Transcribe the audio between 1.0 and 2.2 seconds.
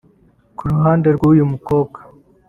rw’uyu mukobwa